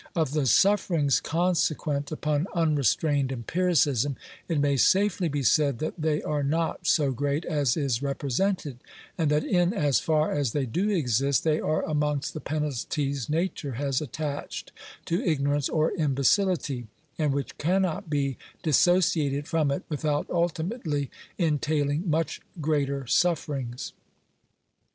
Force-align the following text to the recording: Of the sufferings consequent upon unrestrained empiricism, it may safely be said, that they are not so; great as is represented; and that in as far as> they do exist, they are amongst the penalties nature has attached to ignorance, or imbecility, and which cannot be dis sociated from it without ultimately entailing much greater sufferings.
Of 0.15 0.33
the 0.33 0.47
sufferings 0.47 1.19
consequent 1.19 2.11
upon 2.11 2.47
unrestrained 2.55 3.31
empiricism, 3.31 4.15
it 4.47 4.59
may 4.59 4.75
safely 4.75 5.27
be 5.27 5.43
said, 5.43 5.77
that 5.77 5.93
they 5.95 6.23
are 6.23 6.41
not 6.41 6.87
so; 6.87 7.11
great 7.11 7.45
as 7.45 7.77
is 7.77 8.01
represented; 8.01 8.79
and 9.15 9.29
that 9.29 9.43
in 9.43 9.75
as 9.75 9.99
far 9.99 10.31
as> 10.31 10.53
they 10.53 10.65
do 10.65 10.89
exist, 10.89 11.43
they 11.43 11.59
are 11.59 11.83
amongst 11.87 12.33
the 12.33 12.39
penalties 12.39 13.29
nature 13.29 13.73
has 13.73 14.01
attached 14.01 14.71
to 15.05 15.21
ignorance, 15.23 15.69
or 15.69 15.91
imbecility, 15.91 16.87
and 17.19 17.31
which 17.31 17.59
cannot 17.59 18.09
be 18.09 18.39
dis 18.63 18.79
sociated 18.83 19.45
from 19.45 19.69
it 19.69 19.83
without 19.87 20.27
ultimately 20.31 21.11
entailing 21.37 22.09
much 22.09 22.41
greater 22.59 23.05
sufferings. 23.05 23.93